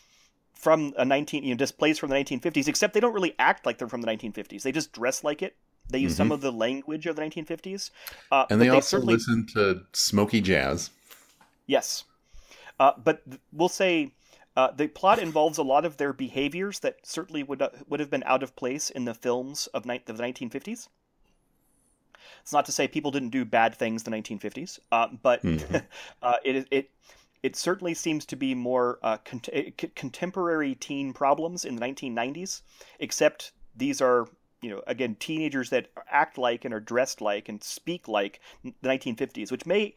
[0.55, 2.69] from a 19 you know displaced from the 1950s.
[2.69, 4.63] Except they don't really act like they're from the 1950s.
[4.63, 5.57] They just dress like it.
[5.91, 7.91] They use some of the language of the 1950s,
[8.31, 10.91] uh, And but they also certainly listen to smoky jazz.
[11.67, 12.05] Yes.
[12.81, 14.13] Uh, but we'll say
[14.57, 18.11] uh, the plot involves a lot of their behaviors that certainly would uh, would have
[18.11, 20.89] been out of place in the films of, ni- of the 1950s.
[22.43, 25.85] It's not to say people didn't do bad things in the 1950s, uh, but Mhm.
[26.23, 26.91] uh, it it
[27.43, 32.63] it certainly seems to be more uh, cont- eh, contemporary teen problems in the 1990s.
[33.01, 34.27] Except these are
[34.61, 38.73] you know again teenagers that act like and are dressed like and speak like the
[38.89, 39.95] 1950s, which may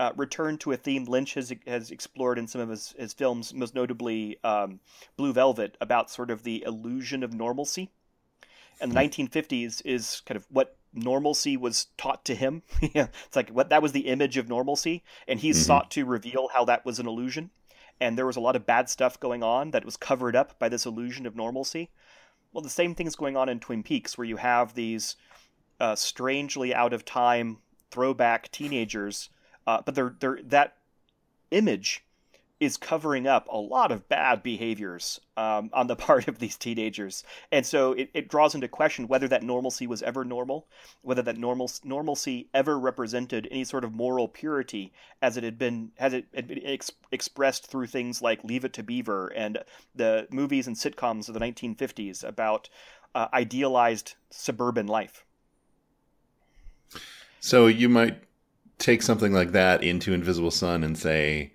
[0.00, 3.52] uh, return to a theme Lynch has has explored in some of his, his films,
[3.52, 4.80] most notably um,
[5.16, 7.90] Blue Velvet, about sort of the illusion of normalcy.
[8.80, 12.62] And the 1950s is kind of what normalcy was taught to him.
[12.82, 15.66] It's like what that was the image of normalcy, and he's Mhm.
[15.66, 17.50] sought to reveal how that was an illusion.
[18.00, 20.68] And there was a lot of bad stuff going on that was covered up by
[20.68, 21.90] this illusion of normalcy.
[22.52, 25.16] Well, the same thing is going on in Twin Peaks, where you have these
[25.80, 27.58] uh, strangely out of time
[27.90, 29.30] throwback teenagers
[29.68, 30.76] uh, but they're, they're, that
[31.50, 32.02] image
[32.58, 37.22] is covering up a lot of bad behaviors um, on the part of these teenagers,
[37.52, 40.66] and so it, it draws into question whether that normalcy was ever normal,
[41.02, 45.90] whether that normal normalcy ever represented any sort of moral purity, as it had been
[45.98, 49.58] has it had been ex- expressed through things like Leave It to Beaver and
[49.94, 52.70] the movies and sitcoms of the 1950s about
[53.14, 55.26] uh, idealized suburban life.
[57.40, 58.22] So you might
[58.78, 61.52] take something like that into Invisible Sun and say,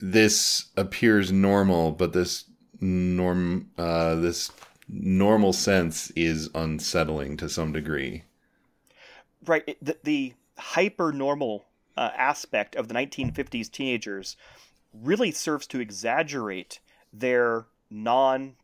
[0.00, 2.44] this appears normal, but this
[2.80, 4.50] norm, uh, this
[4.88, 8.24] normal sense is unsettling to some degree.
[9.46, 11.64] right the, the hyper normal
[11.96, 14.36] uh, aspect of the 1950s teenagers
[14.92, 16.80] really serves to exaggerate
[17.12, 18.54] their non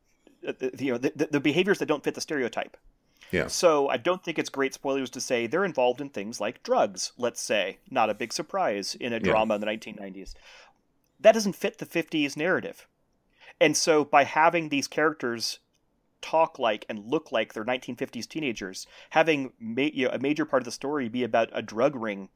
[0.47, 2.77] uh, you know the- the behaviors that don't fit the stereotype
[3.33, 3.47] Yeah.
[3.49, 7.13] so i don't think it's great spoilers to say they're involved in things like drugs
[7.19, 9.33] let's say not a big surprise in a Yeah.
[9.33, 10.35] drama in the 1990s
[11.21, 12.87] that doesn't fit the 50s narrative
[13.61, 15.59] and so by having these characters
[16.23, 20.63] talk like and look like they're 1950s teenagers, having ma- you know, a major part
[20.63, 22.29] of the story be about a drug ring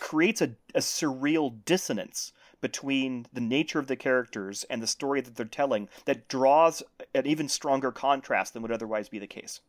[0.00, 5.34] creates a, a surreal dissonance between the nature of the characters and the story that
[5.36, 6.82] they're telling that draws
[7.14, 9.60] an even stronger contrast than would otherwise be the case.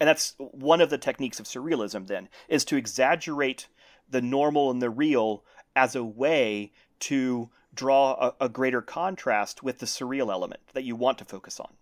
[0.00, 3.68] And that's one of the techniques of surrealism, then, is to exaggerate
[4.10, 5.44] the normal and the real
[5.76, 10.96] as a way to draw a, a greater contrast with the surreal element that you
[10.96, 11.74] want to focus on.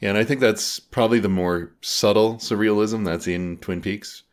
[0.00, 4.24] Yeah, and I think that's probably the more subtle surrealism that's in Twin Peaks,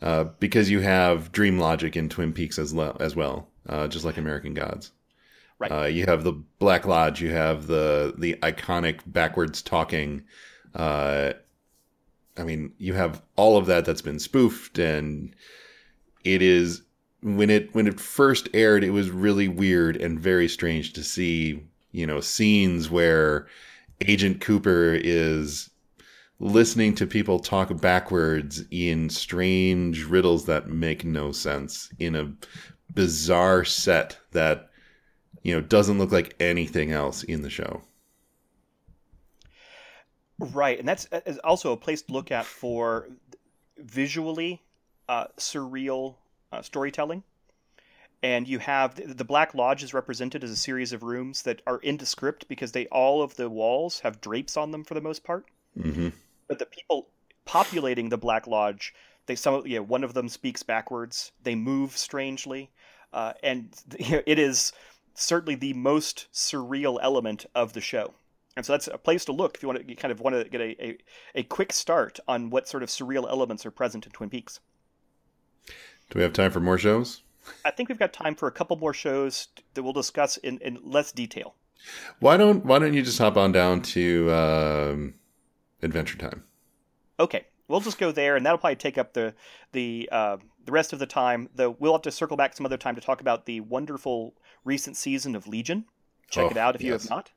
[0.00, 4.04] uh, because you have dream logic in Twin Peaks as, well, as well, uh, just
[4.04, 4.92] like American Gods.
[5.58, 5.70] Right.
[5.70, 7.20] Uh, you have the Black Lodge.
[7.20, 10.24] You have the the iconic backwards talking.
[10.74, 11.32] Uh,
[12.36, 15.34] I mean, you have all of that that's been spoofed, and
[16.24, 16.82] it is
[17.22, 21.62] when it when it first aired, it was really weird and very strange to see.
[21.94, 23.46] You know, scenes where
[24.00, 25.68] Agent Cooper is
[26.40, 32.32] listening to people talk backwards in strange riddles that make no sense in a
[32.94, 34.70] bizarre set that
[35.42, 37.82] you know doesn't look like anything else in the show.
[40.42, 41.06] Right, and that's
[41.44, 43.08] also a place to look at for
[43.78, 44.60] visually
[45.08, 46.16] uh, surreal
[46.50, 47.22] uh, storytelling.
[48.24, 51.78] And you have the Black Lodge is represented as a series of rooms that are
[51.78, 55.46] indescript because they all of the walls have drapes on them for the most part.
[55.78, 56.08] Mm-hmm.
[56.48, 57.06] But the people
[57.44, 58.94] populating the Black Lodge,
[59.26, 61.30] they some know, one of them speaks backwards.
[61.44, 62.70] They move strangely,
[63.12, 63.68] uh, and
[63.98, 64.72] it is
[65.14, 68.14] certainly the most surreal element of the show.
[68.56, 70.36] And so that's a place to look if you want to you kind of want
[70.36, 70.98] to get a, a,
[71.36, 74.60] a quick start on what sort of surreal elements are present in Twin Peaks.
[75.66, 77.22] Do we have time for more shows?
[77.64, 80.78] I think we've got time for a couple more shows that we'll discuss in, in
[80.82, 81.54] less detail.
[82.20, 85.14] Why don't Why don't you just hop on down to um,
[85.82, 86.44] Adventure Time?
[87.18, 89.34] Okay, we'll just go there, and that'll probably take up the
[89.72, 91.48] the uh, the rest of the time.
[91.54, 94.34] Though we'll have to circle back some other time to talk about the wonderful
[94.64, 95.86] recent season of Legion.
[96.30, 97.32] Check Oh, it out if you have not.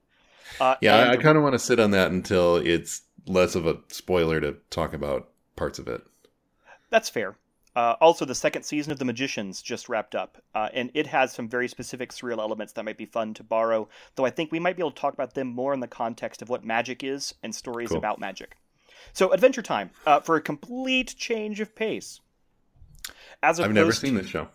[0.60, 3.66] Uh, Yeah, I, I kind of want to sit on that until it's less of
[3.66, 6.02] a spoiler to talk about parts of it.
[6.90, 7.36] That's fair.
[7.76, 11.34] Uh, also, the second season of The Magicians just wrapped up, uh, and it has
[11.34, 13.90] some very specific surreal elements that might be fun to borrow.
[14.16, 16.42] Though I think we might be able to talk about them more in the context
[16.42, 17.98] of what magic is and stories Cool.
[17.98, 18.56] about magic.
[19.12, 22.22] So, Adventure Time uh, for a complete change of pace.
[23.44, 24.48] As I've never seen this show.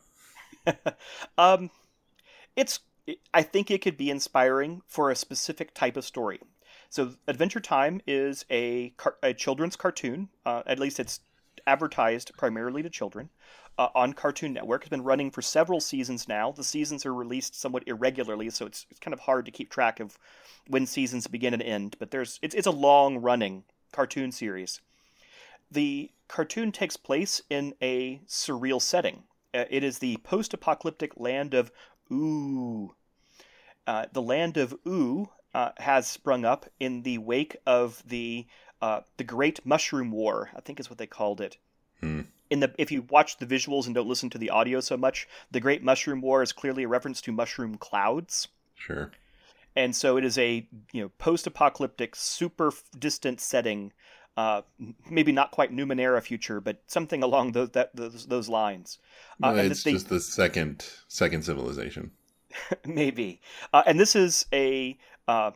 [1.38, 1.70] um,
[2.56, 2.80] it's.
[3.32, 6.40] I think it could be inspiring for a specific type of story.
[6.88, 10.28] So, Adventure Time is a car- a children's cartoon.
[10.44, 11.20] Uh, at least it's
[11.66, 13.30] advertised primarily to children
[13.78, 14.82] uh, on Cartoon Network.
[14.82, 16.52] It's been running for several seasons now.
[16.52, 20.00] The seasons are released somewhat irregularly, so it's it's kind of hard to keep track
[20.00, 20.18] of
[20.68, 21.96] when seasons begin and end.
[21.98, 24.80] But there's it's it's a long running cartoon series.
[25.70, 29.24] The cartoon takes place in a surreal setting.
[29.54, 31.70] Uh, it is the post-apocalyptic land of
[32.12, 32.94] Ooo.
[33.86, 38.46] Uh, the land of Ooo uh, has sprung up in the wake of the
[38.82, 40.50] uh, the Great Mushroom War.
[40.56, 41.56] I think is what they called it.
[42.00, 42.22] Hmm.
[42.50, 45.28] In the if you watch the visuals and don't listen to the audio so much,
[45.50, 49.10] the Great Mushroom War is clearly a reference to mushroom clouds Sure.
[49.76, 53.92] and so it is a you know post-apocalyptic, super distant setting.
[54.36, 54.62] Uh,
[55.10, 58.98] maybe not quite Numenera future, but something along those that, those, those lines.
[59.42, 62.12] Uh, No, it's they- just the second second civilization.
[62.86, 63.40] maybe.
[63.72, 64.98] Uh, and this is a
[65.28, 65.52] uh,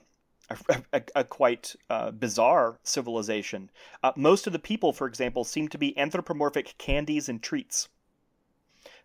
[0.51, 3.71] a, a, a quite uh, bizarre civilization.
[4.03, 7.89] Uh, most of the people, for example, seem to be anthropomorphic candies and treats.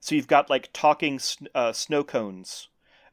[0.02, 2.68] So you've got like talking sn- uh, snow cones,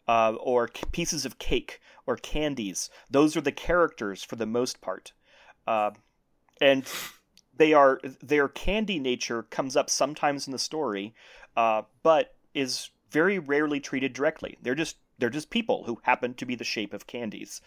[0.08, 2.90] uh, or c- pieces of cake, or candies.
[3.10, 5.12] Those are the characters for the most part,
[5.66, 6.84] and
[7.56, 11.14] they are their candy nature comes up sometimes in the story,
[11.54, 14.58] but is very rarely treated directly.
[14.62, 17.60] They're just they're just people who happen to be the shape of candies.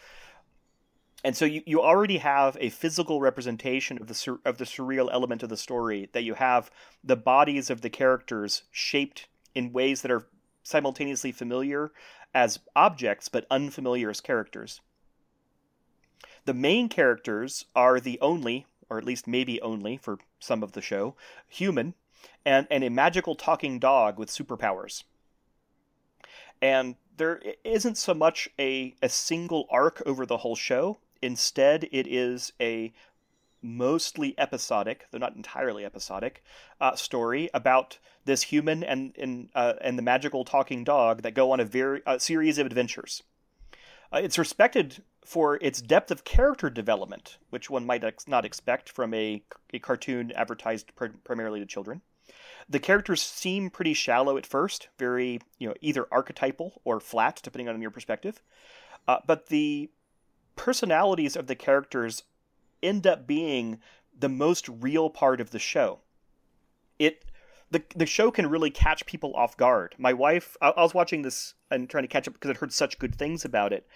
[1.24, 5.10] And so you, you already have a physical representation of the sur- of the surreal
[5.12, 6.72] element of the story that you have
[7.04, 10.28] the bodies of the characters shaped in ways that are
[10.64, 11.92] simultaneously familiar
[12.34, 14.82] as objects but unfamiliar as characters.
[16.46, 20.82] The main characters are the only, or at least maybe only for some of the
[20.82, 21.16] show,
[21.48, 21.96] human
[22.46, 25.04] and, and a magical talking dog with superpowers
[26.62, 31.00] and there isn't so much a, a single arc over the whole show.
[31.22, 32.94] Instead, it is a
[33.62, 36.44] mostly episodic, though not entirely episodic,
[36.80, 41.52] uh, story about this human and and uh, and the magical talking dog that go
[41.52, 43.24] on a very a series of adventures.
[44.14, 48.90] Uh, it's respected for its depth of character development, which one might ex- not expect
[48.90, 49.44] from a,
[49.74, 52.02] a cartoon advertised pr- primarily to children
[52.70, 57.68] the characters seem pretty shallow at first, very you know either archetypal or flat, depending
[57.68, 58.42] on your perspective.
[59.08, 59.90] Uh, but the
[60.56, 62.24] personalities of the characters
[62.84, 63.80] end up being
[64.18, 66.00] the most real part of the show.
[67.00, 67.26] It
[67.72, 69.96] the the show can really catch people off guard.
[69.98, 72.74] My wife, I, I was watching this and trying to catch up because I'd heard
[72.74, 73.88] such good things about it.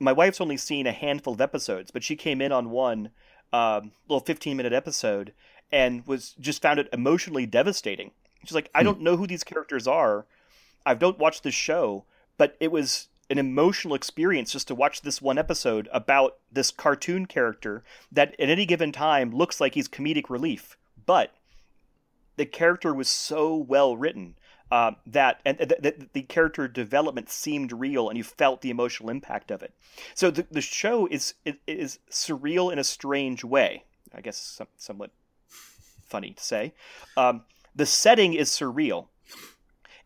[0.00, 3.10] My wife's only seen a handful of episodes, but she came in on one
[3.52, 5.32] um, little 15 minute episode
[5.72, 8.12] and was just found it emotionally devastating.
[8.44, 8.86] She's like, I hmm.
[8.86, 10.26] don't know who these characters are.
[10.84, 12.04] I don't watch this show,
[12.38, 17.26] but it was an emotional experience just to watch this one episode about this cartoon
[17.26, 21.32] character that at any given time looks like he's comedic relief, but
[22.36, 24.36] the character was so well written
[24.70, 29.10] uh, that and th- th- the character development seemed real and you felt the emotional
[29.10, 29.72] impact of it.
[30.14, 31.34] So the, the show is
[31.66, 33.84] is surreal in a strange way.
[34.14, 35.10] I guess some, somewhat
[36.08, 36.74] funny to say.
[37.16, 37.42] Um,
[37.74, 39.08] the setting is surreal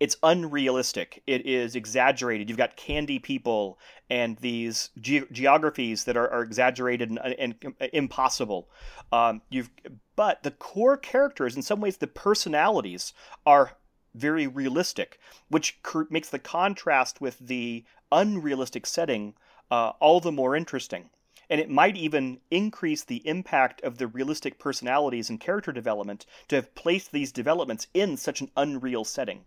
[0.01, 1.23] it's unrealistic.
[1.27, 2.49] It is exaggerated.
[2.49, 3.79] You've got candy people
[4.09, 8.71] and these ge- geographies that are, are exaggerated and, and, impossible.
[9.13, 9.71] Um, you've
[10.17, 13.13] but the core characters, in some ways, the personalities
[13.45, 13.73] are
[14.15, 19.35] very realistic, which cr- makes the contrast with the unrealistic setting
[19.71, 21.11] uh, all the more interesting.
[21.51, 26.57] And it might even increase the impact of the realistic personalities and character development to
[26.57, 29.45] have placed these developments in such an unreal setting.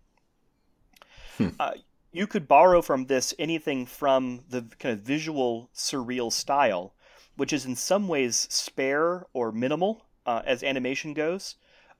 [1.38, 1.48] Hmm.
[1.58, 1.72] Uh,
[2.12, 6.94] you could borrow from this anything from the kind of visual surreal style,
[7.36, 11.56] which is in some ways spare or minimal uh, as animation goes,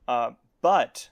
[0.07, 0.31] uh,
[0.63, 1.09] but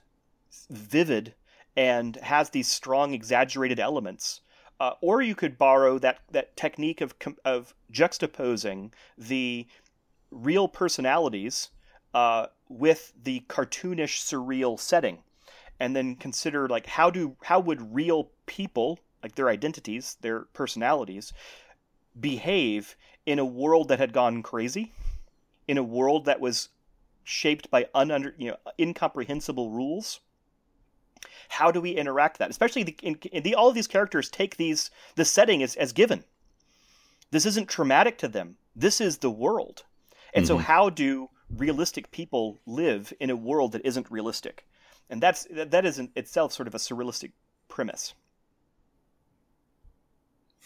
[0.69, 1.33] vivid
[1.75, 4.41] and has these strong exaggerated elements.
[4.83, 7.15] Uh, or you could borrow that, that technique of,
[7.45, 9.65] of juxtaposing the
[10.29, 11.69] real personalities
[12.13, 15.19] uh, with the cartoonish surreal setting
[15.79, 21.31] and then consider like how do how would real people like their identities their personalities
[22.19, 24.91] behave in a world that had gone crazy
[25.65, 26.67] in a world that was
[27.23, 30.19] shaped by ununder you know incomprehensible rules
[31.53, 34.57] how do we interact that especially the, in, in the, all of these characters take
[34.57, 36.23] these the setting as, as given
[37.31, 39.83] this isn't traumatic to them this is the world
[40.33, 40.55] and mm-hmm.
[40.55, 44.65] so how do realistic people live in a world that isn't realistic
[45.09, 47.31] and that's that is in itself sort of a surrealistic
[47.67, 48.13] premise.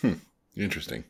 [0.01, 0.13] Hmm.
[0.55, 1.03] Interesting.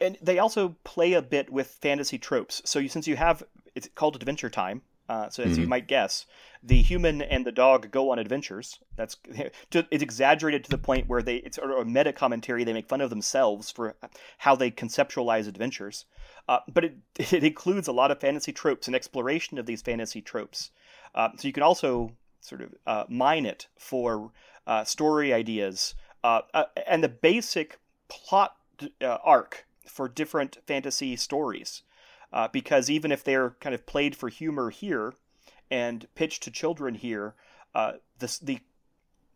[0.00, 2.62] And they also play a bit with fantasy tropes.
[2.64, 3.42] So you, since you have
[3.74, 5.62] it's called Adventure Time, uh, so as mm-hmm.
[5.62, 6.26] you might guess,
[6.62, 8.78] the human and the dog go on adventures.
[8.96, 9.16] That's
[9.72, 12.64] it's exaggerated to the point where they it's a meta commentary.
[12.64, 13.96] They make fun of themselves for
[14.38, 16.04] how they conceptualize adventures.
[16.48, 20.20] Uh, but it, it includes a lot of fantasy tropes and exploration of these fantasy
[20.20, 20.70] tropes.
[21.14, 24.32] Uh, so you can also sort of uh, mine it for
[24.66, 27.78] uh, story ideas uh, uh and the basic
[28.08, 28.56] plot
[29.00, 31.82] uh, arc for different fantasy stories.
[32.32, 35.14] Uh, because even if they're kind of played for humor here
[35.70, 37.34] and pitched to children here,
[37.74, 38.60] the, the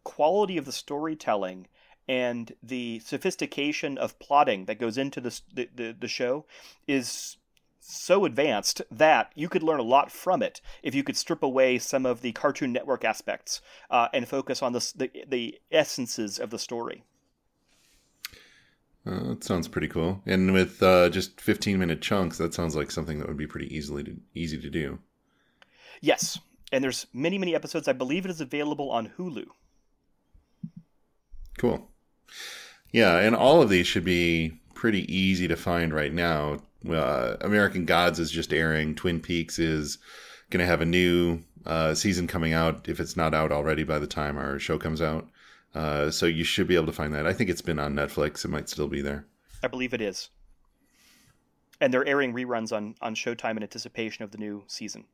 [0.05, 1.68] quality of the storytelling
[2.09, 6.45] and the sophistication of plotting that goes into the, the, the show
[6.86, 7.36] is
[7.80, 11.78] so advanced that you could learn a lot from it if you could strip away
[11.78, 16.51] some of the Cartoon Network aspects uh, and focus on the, the, the essences of
[16.51, 17.03] the story.
[19.05, 20.22] Uh, that sounds pretty cool.
[20.26, 23.74] And with uh, just 15 minute chunks, that sounds like something that would be pretty
[23.74, 24.98] easily to, easy to do.
[26.00, 26.38] Yes,
[26.72, 27.88] and there's many many episodes.
[27.88, 29.46] I believe it is available on Hulu.
[31.59, 31.88] Cool.
[32.92, 36.59] Yeah, and all of these should be pretty easy to find right now
[36.90, 38.94] uh, American Gods is just airing.
[38.94, 39.98] Twin Peaks is
[40.50, 43.98] going to have a new uh, season coming out if it's not out already by
[43.98, 45.28] the time our show comes out.
[45.75, 47.27] Uh, so you should be able to find that.
[47.27, 48.45] I think it's been on Netflix.
[48.45, 49.27] It might still be there.
[49.62, 50.29] I believe it is.
[51.81, 55.05] And they're airing reruns on, on Showtime in anticipation of the new season.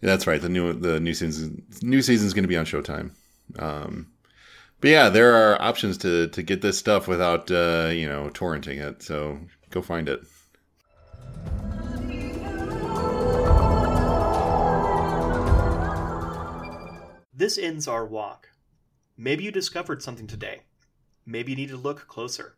[0.00, 0.40] Yeah, that's right.
[0.40, 3.12] The new the new season new season is going to be on Showtime.
[3.58, 4.08] Um,
[4.80, 8.80] but yeah, there are options to to get this stuff without uh, you know torrenting
[8.80, 9.02] it.
[9.02, 9.38] So
[9.70, 10.20] go find it.
[17.32, 18.51] This ends our walk.
[19.16, 20.62] Maybe you discovered something today.
[21.26, 22.56] Maybe you need to look closer.